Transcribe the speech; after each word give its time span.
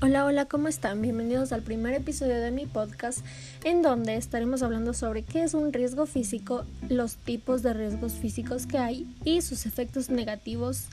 Hola, 0.00 0.24
hola, 0.26 0.44
¿cómo 0.44 0.68
están? 0.68 1.02
Bienvenidos 1.02 1.50
al 1.50 1.62
primer 1.62 1.92
episodio 1.92 2.36
de 2.36 2.52
mi 2.52 2.66
podcast 2.66 3.18
en 3.64 3.82
donde 3.82 4.14
estaremos 4.14 4.62
hablando 4.62 4.94
sobre 4.94 5.24
qué 5.24 5.42
es 5.42 5.54
un 5.54 5.72
riesgo 5.72 6.06
físico, 6.06 6.64
los 6.88 7.16
tipos 7.16 7.64
de 7.64 7.74
riesgos 7.74 8.12
físicos 8.12 8.68
que 8.68 8.78
hay 8.78 9.12
y 9.24 9.42
sus 9.42 9.66
efectos 9.66 10.08
negativos 10.08 10.84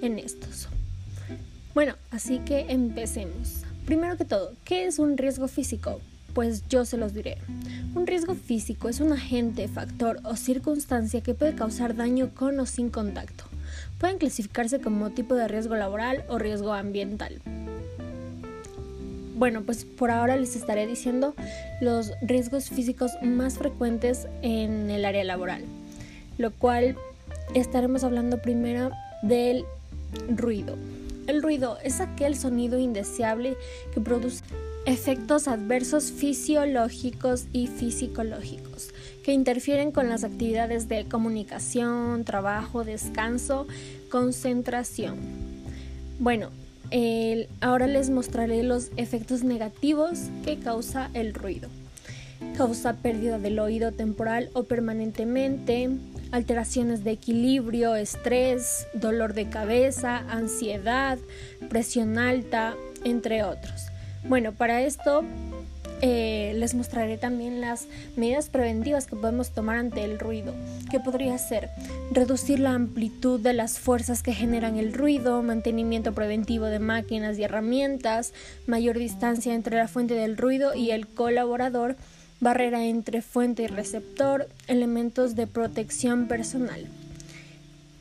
en 0.00 0.18
estos. 0.18 0.68
Bueno, 1.74 1.96
así 2.10 2.38
que 2.38 2.64
empecemos. 2.70 3.64
Primero 3.84 4.16
que 4.16 4.24
todo, 4.24 4.54
¿qué 4.64 4.86
es 4.86 4.98
un 4.98 5.18
riesgo 5.18 5.48
físico? 5.48 6.00
Pues 6.32 6.66
yo 6.66 6.86
se 6.86 6.96
los 6.96 7.12
diré. 7.12 7.36
Un 7.94 8.06
riesgo 8.06 8.34
físico 8.34 8.88
es 8.88 9.00
un 9.00 9.12
agente, 9.12 9.68
factor 9.68 10.18
o 10.24 10.34
circunstancia 10.34 11.20
que 11.20 11.34
puede 11.34 11.54
causar 11.54 11.94
daño 11.94 12.30
con 12.34 12.58
o 12.58 12.64
sin 12.64 12.88
contacto. 12.88 13.44
Pueden 13.98 14.16
clasificarse 14.16 14.80
como 14.80 15.10
tipo 15.10 15.34
de 15.34 15.46
riesgo 15.46 15.74
laboral 15.74 16.24
o 16.28 16.38
riesgo 16.38 16.72
ambiental. 16.72 17.42
Bueno, 19.36 19.62
pues 19.64 19.84
por 19.84 20.10
ahora 20.10 20.34
les 20.36 20.56
estaré 20.56 20.86
diciendo 20.86 21.34
los 21.82 22.12
riesgos 22.22 22.70
físicos 22.70 23.12
más 23.22 23.58
frecuentes 23.58 24.26
en 24.40 24.90
el 24.90 25.04
área 25.04 25.24
laboral, 25.24 25.62
lo 26.38 26.52
cual 26.52 26.96
estaremos 27.54 28.02
hablando 28.02 28.40
primero 28.40 28.92
del 29.20 29.66
ruido. 30.30 30.76
El 31.26 31.42
ruido 31.42 31.76
es 31.84 32.00
aquel 32.00 32.34
sonido 32.34 32.78
indeseable 32.78 33.58
que 33.92 34.00
produce 34.00 34.42
efectos 34.86 35.48
adversos 35.48 36.12
fisiológicos 36.12 37.44
y 37.52 37.66
fisiológicos 37.66 38.94
que 39.22 39.32
interfieren 39.32 39.92
con 39.92 40.08
las 40.08 40.24
actividades 40.24 40.88
de 40.88 41.04
comunicación, 41.04 42.24
trabajo, 42.24 42.84
descanso, 42.84 43.66
concentración. 44.08 45.16
Bueno, 46.20 46.48
ahora 47.60 47.86
les 47.86 48.10
mostraré 48.10 48.62
los 48.62 48.90
efectos 48.96 49.42
negativos 49.42 50.28
que 50.44 50.58
causa 50.58 51.10
el 51.14 51.34
ruido. 51.34 51.68
Causa 52.56 52.94
pérdida 52.94 53.38
del 53.38 53.58
oído 53.58 53.92
temporal 53.92 54.50
o 54.52 54.64
permanentemente, 54.64 55.90
alteraciones 56.32 57.04
de 57.04 57.12
equilibrio, 57.12 57.94
estrés, 57.94 58.86
dolor 58.94 59.34
de 59.34 59.48
cabeza, 59.48 60.18
ansiedad, 60.28 61.18
presión 61.68 62.18
alta, 62.18 62.74
entre 63.04 63.42
otros. 63.42 63.86
Bueno, 64.28 64.52
para 64.52 64.82
esto 64.82 65.24
eh, 66.02 66.52
les 66.56 66.74
mostraré 66.74 67.16
también 67.16 67.60
las 67.60 67.86
medidas 68.16 68.48
preventivas 68.48 69.06
que 69.06 69.16
podemos 69.16 69.50
tomar 69.50 69.76
ante 69.76 70.04
el 70.04 70.18
ruido, 70.18 70.54
que 70.90 71.00
podría 71.00 71.38
ser 71.38 71.70
reducir 72.10 72.60
la 72.60 72.74
amplitud 72.74 73.40
de 73.40 73.54
las 73.54 73.78
fuerzas 73.78 74.22
que 74.22 74.34
generan 74.34 74.76
el 74.76 74.92
ruido, 74.92 75.42
mantenimiento 75.42 76.12
preventivo 76.12 76.66
de 76.66 76.78
máquinas 76.78 77.38
y 77.38 77.44
herramientas, 77.44 78.32
mayor 78.66 78.98
distancia 78.98 79.54
entre 79.54 79.76
la 79.76 79.88
fuente 79.88 80.14
del 80.14 80.36
ruido 80.36 80.74
y 80.74 80.90
el 80.90 81.06
colaborador, 81.06 81.96
barrera 82.40 82.84
entre 82.84 83.22
fuente 83.22 83.62
y 83.62 83.66
receptor, 83.66 84.48
elementos 84.68 85.34
de 85.34 85.46
protección 85.46 86.28
personal. 86.28 86.86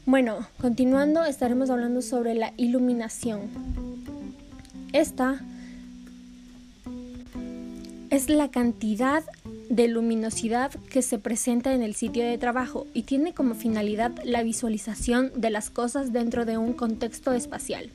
Bueno, 0.06 0.48
continuando 0.62 1.24
estaremos 1.24 1.70
hablando 1.70 2.02
sobre 2.02 2.36
la 2.36 2.54
iluminación. 2.58 3.42
Esta 4.94 5.42
es 8.16 8.30
la 8.30 8.50
cantidad 8.50 9.26
de 9.70 9.90
luminosidad 9.90 10.72
que 10.90 11.02
se 11.02 11.20
presenta 11.20 11.74
en 11.74 11.84
el 11.84 11.96
sitio 11.96 12.24
de 12.24 12.38
trabajo 12.38 12.88
y 12.94 13.04
tiene 13.04 13.34
como 13.34 13.56
finalidad 13.56 14.14
la 14.24 14.42
visualización 14.42 15.34
de 15.36 15.50
las 15.50 15.70
cosas 15.70 16.14
dentro 16.14 16.46
de 16.46 16.58
un 16.58 16.72
contexto 16.72 17.34
espacial, 17.34 17.90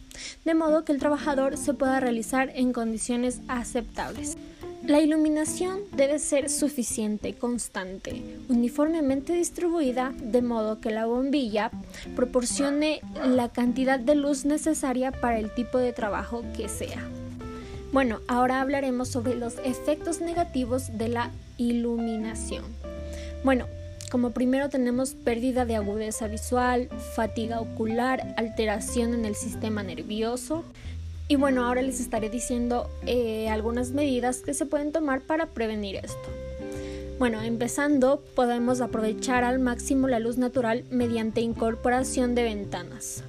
de 0.44 0.54
modo 0.54 0.84
que 0.84 0.92
el 0.92 0.98
trabajador 0.98 1.56
se 1.56 1.72
pueda 1.72 2.00
realizar 2.00 2.52
en 2.54 2.74
condiciones 2.74 3.40
aceptables. 3.48 4.36
La 4.86 5.00
iluminación 5.00 5.80
debe 5.96 6.18
ser 6.18 6.50
suficiente, 6.50 7.32
constante, 7.32 8.22
uniformemente 8.50 9.32
distribuida, 9.32 10.12
de 10.22 10.42
modo 10.42 10.80
que 10.80 10.90
la 10.90 11.06
bombilla 11.06 11.70
proporcione 12.14 13.00
la 13.24 13.48
cantidad 13.48 13.98
de 13.98 14.16
luz 14.16 14.44
necesaria 14.44 15.12
para 15.12 15.38
el 15.38 15.54
tipo 15.54 15.78
de 15.78 15.94
trabajo 15.94 16.44
que 16.54 16.68
sea. 16.68 17.08
Bueno, 17.92 18.20
ahora 18.28 18.60
hablaremos 18.60 19.08
sobre 19.08 19.34
los 19.34 19.54
efectos 19.64 20.20
negativos 20.20 20.96
de 20.96 21.08
la 21.08 21.32
iluminación. 21.56 22.64
Bueno, 23.42 23.66
como 24.10 24.30
primero 24.30 24.68
tenemos 24.68 25.14
pérdida 25.14 25.64
de 25.64 25.76
agudeza 25.76 26.28
visual, 26.28 26.88
fatiga 27.14 27.60
ocular, 27.60 28.34
alteración 28.36 29.12
en 29.14 29.24
el 29.24 29.34
sistema 29.34 29.82
nervioso. 29.82 30.64
Y 31.26 31.36
bueno, 31.36 31.64
ahora 31.64 31.82
les 31.82 32.00
estaré 32.00 32.28
diciendo 32.28 32.88
eh, 33.06 33.48
algunas 33.48 33.90
medidas 33.90 34.38
que 34.38 34.54
se 34.54 34.66
pueden 34.66 34.92
tomar 34.92 35.20
para 35.20 35.46
prevenir 35.46 35.96
esto. 35.96 36.28
Bueno, 37.18 37.42
empezando, 37.42 38.22
podemos 38.34 38.80
aprovechar 38.80 39.44
al 39.44 39.58
máximo 39.58 40.08
la 40.08 40.20
luz 40.20 40.38
natural 40.38 40.84
mediante 40.90 41.40
incorporación 41.40 42.34
de 42.34 42.44
ventanas. 42.44 43.22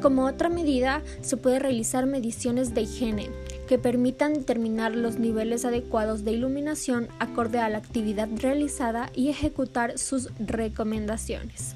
Como 0.00 0.26
otra 0.26 0.48
medida, 0.48 1.02
se 1.20 1.36
puede 1.36 1.58
realizar 1.58 2.06
mediciones 2.06 2.74
de 2.74 2.82
higiene, 2.82 3.30
que 3.68 3.78
permitan 3.78 4.34
determinar 4.34 4.94
los 4.94 5.18
niveles 5.18 5.64
adecuados 5.64 6.24
de 6.24 6.32
iluminación 6.32 7.08
acorde 7.18 7.60
a 7.60 7.68
la 7.68 7.78
actividad 7.78 8.28
realizada 8.36 9.10
y 9.14 9.28
ejecutar 9.28 9.98
sus 9.98 10.30
recomendaciones. 10.38 11.74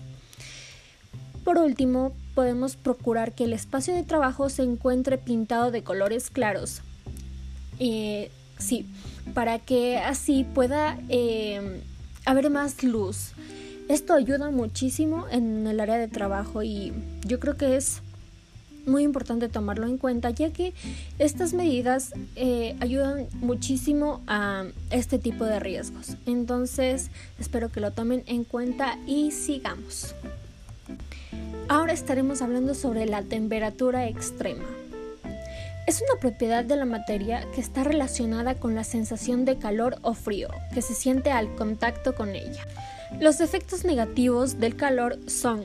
Por 1.44 1.58
último, 1.58 2.12
podemos 2.34 2.76
procurar 2.76 3.32
que 3.32 3.44
el 3.44 3.52
espacio 3.52 3.94
de 3.94 4.02
trabajo 4.02 4.48
se 4.48 4.62
encuentre 4.62 5.18
pintado 5.18 5.70
de 5.70 5.84
colores 5.84 6.30
claros. 6.30 6.80
Eh, 7.78 8.30
sí, 8.58 8.86
para 9.34 9.58
que 9.58 9.98
así 9.98 10.44
pueda 10.44 10.98
eh, 11.10 11.82
haber 12.24 12.50
más 12.50 12.82
luz. 12.82 13.32
Esto 13.88 14.14
ayuda 14.14 14.50
muchísimo 14.50 15.26
en 15.30 15.66
el 15.66 15.78
área 15.78 15.98
de 15.98 16.08
trabajo 16.08 16.62
y 16.62 16.92
yo 17.26 17.38
creo 17.38 17.56
que 17.56 17.76
es 17.76 18.00
muy 18.86 19.02
importante 19.02 19.48
tomarlo 19.48 19.86
en 19.86 19.98
cuenta 19.98 20.30
ya 20.30 20.50
que 20.50 20.72
estas 21.18 21.52
medidas 21.52 22.12
eh, 22.36 22.76
ayudan 22.80 23.26
muchísimo 23.40 24.22
a 24.26 24.64
este 24.90 25.18
tipo 25.18 25.44
de 25.44 25.60
riesgos. 25.60 26.16
Entonces 26.26 27.10
espero 27.38 27.70
que 27.70 27.80
lo 27.80 27.90
tomen 27.92 28.22
en 28.26 28.44
cuenta 28.44 28.98
y 29.06 29.32
sigamos. 29.32 30.14
Ahora 31.68 31.92
estaremos 31.92 32.42
hablando 32.42 32.74
sobre 32.74 33.06
la 33.06 33.22
temperatura 33.22 34.06
extrema. 34.06 34.64
Es 35.86 36.02
una 36.02 36.18
propiedad 36.18 36.64
de 36.64 36.76
la 36.76 36.86
materia 36.86 37.46
que 37.54 37.60
está 37.60 37.84
relacionada 37.84 38.54
con 38.54 38.74
la 38.74 38.84
sensación 38.84 39.44
de 39.44 39.58
calor 39.58 39.98
o 40.00 40.14
frío 40.14 40.48
que 40.72 40.80
se 40.80 40.94
siente 40.94 41.30
al 41.30 41.54
contacto 41.56 42.14
con 42.14 42.30
ella. 42.30 42.64
Los 43.20 43.40
efectos 43.40 43.84
negativos 43.84 44.58
del 44.58 44.76
calor 44.76 45.18
son 45.26 45.64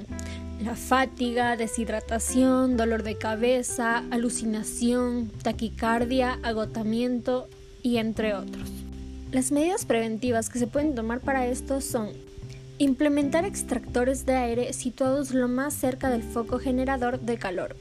la 0.63 0.75
fatiga, 0.75 1.55
deshidratación, 1.55 2.77
dolor 2.77 3.03
de 3.03 3.17
cabeza, 3.17 4.03
alucinación, 4.11 5.31
taquicardia, 5.41 6.39
agotamiento 6.43 7.47
y 7.81 7.97
entre 7.97 8.35
otros. 8.35 8.69
Las 9.31 9.51
medidas 9.51 9.85
preventivas 9.85 10.49
que 10.49 10.59
se 10.59 10.67
pueden 10.67 10.95
tomar 10.95 11.21
para 11.21 11.47
esto 11.47 11.81
son 11.81 12.09
implementar 12.77 13.45
extractores 13.45 14.25
de 14.25 14.35
aire 14.35 14.73
situados 14.73 15.31
lo 15.31 15.47
más 15.47 15.73
cerca 15.73 16.09
del 16.09 16.23
foco 16.23 16.59
generador 16.59 17.19
de 17.19 17.37
calor, 17.37 17.75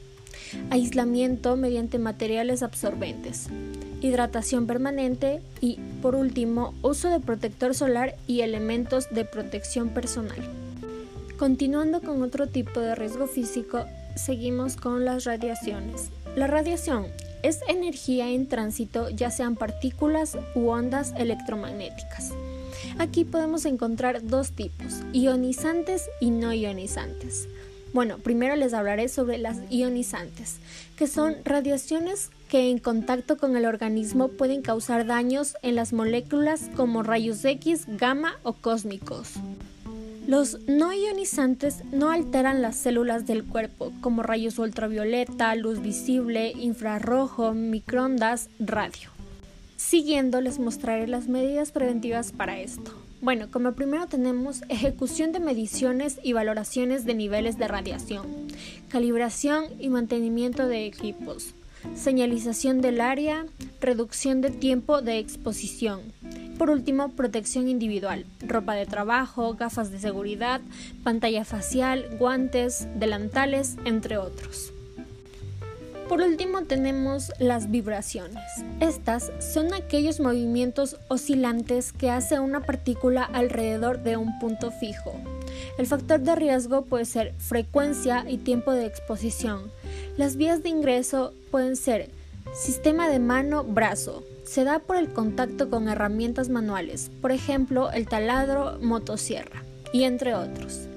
aislamiento 0.71 1.55
mediante 1.57 1.99
materiales 1.99 2.63
absorbentes, 2.63 3.47
hidratación 4.01 4.67
permanente 4.67 5.41
y, 5.61 5.79
por 6.01 6.15
último, 6.15 6.73
uso 6.81 7.09
de 7.09 7.19
protector 7.19 7.75
solar 7.75 8.15
y 8.27 8.41
elementos 8.41 9.09
de 9.11 9.25
protección 9.25 9.89
personal. 9.89 10.39
Continuando 11.37 12.01
con 12.01 12.21
otro 12.21 12.47
tipo 12.47 12.79
de 12.79 12.95
riesgo 12.95 13.27
físico, 13.27 13.85
seguimos 14.15 14.75
con 14.75 15.05
las 15.05 15.23
radiaciones. 15.23 16.09
La 16.35 16.47
radiación 16.47 17.07
es 17.43 17.59
energía 17.67 18.29
en 18.29 18.47
tránsito, 18.47 19.09
ya 19.09 19.31
sean 19.31 19.55
partículas 19.55 20.37
u 20.55 20.69
ondas 20.69 21.13
electromagnéticas. 21.17 22.33
Aquí 22.97 23.23
podemos 23.23 23.65
encontrar 23.65 24.25
dos 24.25 24.51
tipos, 24.51 25.01
ionizantes 25.13 26.09
y 26.19 26.31
no 26.31 26.53
ionizantes. 26.53 27.47
Bueno, 27.93 28.19
primero 28.19 28.55
les 28.55 28.73
hablaré 28.73 29.09
sobre 29.09 29.39
las 29.39 29.57
ionizantes, 29.71 30.57
que 30.95 31.07
son 31.07 31.37
radiaciones 31.43 32.29
que 32.47 32.69
en 32.69 32.79
contacto 32.79 33.37
con 33.37 33.57
el 33.57 33.65
organismo 33.65 34.27
pueden 34.27 34.61
causar 34.61 35.05
daños 35.05 35.55
en 35.61 35.75
las 35.75 35.93
moléculas 35.93 36.69
como 36.75 37.03
rayos 37.03 37.43
X, 37.43 37.85
gamma 37.87 38.37
o 38.43 38.53
cósmicos. 38.53 39.33
Los 40.27 40.59
no 40.67 40.93
ionizantes 40.93 41.83
no 41.91 42.11
alteran 42.11 42.61
las 42.61 42.75
células 42.75 43.25
del 43.25 43.43
cuerpo, 43.43 43.91
como 44.01 44.21
rayos 44.21 44.59
ultravioleta, 44.59 45.55
luz 45.55 45.81
visible, 45.81 46.51
infrarrojo, 46.51 47.53
microondas, 47.53 48.49
radio. 48.59 49.09
Siguiendo 49.77 50.41
les 50.41 50.59
mostraré 50.59 51.07
las 51.07 51.27
medidas 51.27 51.71
preventivas 51.71 52.31
para 52.31 52.59
esto. 52.59 52.93
Bueno, 53.21 53.51
como 53.51 53.73
primero 53.73 54.07
tenemos 54.07 54.61
ejecución 54.69 55.33
de 55.33 55.41
mediciones 55.41 56.19
y 56.23 56.31
valoraciones 56.31 57.03
de 57.03 57.15
niveles 57.15 57.57
de 57.57 57.67
radiación, 57.67 58.25
calibración 58.87 59.65
y 59.77 59.89
mantenimiento 59.89 60.67
de 60.67 60.85
equipos, 60.85 61.53
señalización 61.95 62.79
del 62.79 63.01
área, 63.01 63.45
reducción 63.81 64.39
de 64.39 64.51
tiempo 64.51 65.01
de 65.01 65.19
exposición. 65.19 65.99
Por 66.57 66.69
último, 66.69 67.09
protección 67.09 67.67
individual, 67.67 68.25
ropa 68.47 68.75
de 68.75 68.85
trabajo, 68.85 69.53
gafas 69.53 69.91
de 69.91 69.99
seguridad, 69.99 70.61
pantalla 71.03 71.43
facial, 71.43 72.07
guantes, 72.19 72.87
delantales, 72.95 73.75
entre 73.83 74.17
otros. 74.17 74.71
Por 76.09 76.21
último 76.21 76.63
tenemos 76.63 77.31
las 77.37 77.69
vibraciones. 77.69 78.43
Estas 78.79 79.31
son 79.39 79.75
aquellos 79.75 80.19
movimientos 80.19 80.97
oscilantes 81.07 81.93
que 81.93 82.09
hace 82.09 82.39
una 82.39 82.61
partícula 82.61 83.23
alrededor 83.23 84.01
de 84.01 84.17
un 84.17 84.39
punto 84.39 84.71
fijo. 84.71 85.13
El 85.77 85.85
factor 85.85 86.19
de 86.19 86.35
riesgo 86.35 86.81
puede 86.85 87.05
ser 87.05 87.35
frecuencia 87.37 88.25
y 88.27 88.39
tiempo 88.39 88.71
de 88.71 88.87
exposición. 88.87 89.71
Las 90.17 90.35
vías 90.35 90.63
de 90.63 90.69
ingreso 90.69 91.31
pueden 91.51 91.75
ser 91.75 92.09
sistema 92.55 93.07
de 93.07 93.19
mano-brazo. 93.19 94.23
Se 94.45 94.63
da 94.63 94.79
por 94.79 94.97
el 94.97 95.13
contacto 95.13 95.69
con 95.69 95.89
herramientas 95.89 96.49
manuales, 96.49 97.11
por 97.21 97.31
ejemplo 97.31 97.91
el 97.91 98.07
taladro, 98.07 98.79
motosierra, 98.81 99.63
y 99.93 100.05
entre 100.05 100.33
otros. 100.33 100.87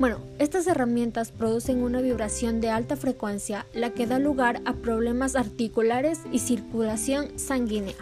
Bueno, 0.00 0.16
estas 0.38 0.66
herramientas 0.66 1.30
producen 1.30 1.82
una 1.82 2.00
vibración 2.00 2.62
de 2.62 2.70
alta 2.70 2.96
frecuencia, 2.96 3.66
la 3.74 3.90
que 3.90 4.06
da 4.06 4.18
lugar 4.18 4.62
a 4.64 4.72
problemas 4.72 5.36
articulares 5.36 6.20
y 6.32 6.38
circulación 6.38 7.38
sanguínea. 7.38 7.96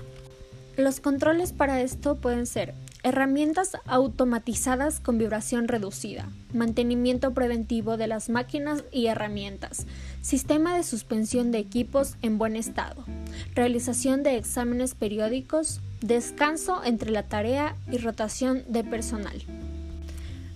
Los 0.76 1.00
controles 1.00 1.52
para 1.52 1.80
esto 1.80 2.14
pueden 2.14 2.46
ser 2.46 2.72
herramientas 3.02 3.76
automatizadas 3.84 5.00
con 5.00 5.18
vibración 5.18 5.66
reducida, 5.66 6.28
mantenimiento 6.54 7.34
preventivo 7.34 7.96
de 7.96 8.06
las 8.06 8.28
máquinas 8.28 8.84
y 8.92 9.06
herramientas, 9.06 9.84
sistema 10.22 10.76
de 10.76 10.84
suspensión 10.84 11.50
de 11.50 11.58
equipos 11.58 12.14
en 12.22 12.38
buen 12.38 12.54
estado, 12.54 13.04
realización 13.56 14.22
de 14.22 14.36
exámenes 14.36 14.94
periódicos, 14.94 15.80
descanso 16.00 16.80
entre 16.84 17.10
la 17.10 17.24
tarea 17.24 17.74
y 17.90 17.98
rotación 17.98 18.62
de 18.68 18.84
personal. 18.84 19.42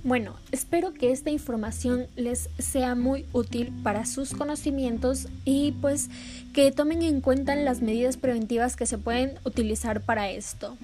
Bueno, 0.05 0.35
espero 0.51 0.93
que 0.93 1.13
esta 1.13 1.31
información 1.31 2.09
les 2.17 2.51
sea 2.59 2.97
muy 2.97 3.25
útil 3.33 3.73
para 3.85 4.05
sus 4.05 4.35
conocimientos 4.35 5.29
y 5.45 5.73
pues 5.81 6.11
que 6.53 6.73
tomen 6.73 7.03
en 7.03 7.21
cuenta 7.21 7.55
las 7.55 7.83
medidas 7.83 8.17
preventivas 8.17 8.75
que 8.75 8.87
se 8.87 8.99
pueden 8.99 9.39
utilizar 9.45 10.01
para 10.01 10.29
esto. 10.29 10.77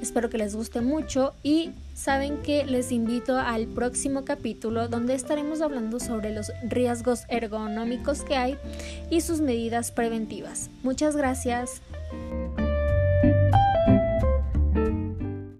Espero 0.00 0.30
que 0.30 0.38
les 0.38 0.54
guste 0.54 0.80
mucho 0.80 1.34
y 1.42 1.72
saben 1.94 2.40
que 2.42 2.64
les 2.64 2.92
invito 2.92 3.36
al 3.36 3.66
próximo 3.66 4.24
capítulo 4.24 4.86
donde 4.86 5.14
estaremos 5.14 5.60
hablando 5.60 5.98
sobre 5.98 6.32
los 6.32 6.52
riesgos 6.62 7.24
ergonómicos 7.28 8.22
que 8.22 8.36
hay 8.36 8.56
y 9.10 9.22
sus 9.22 9.40
medidas 9.40 9.90
preventivas. 9.90 10.70
Muchas 10.84 11.16
gracias. 11.16 11.82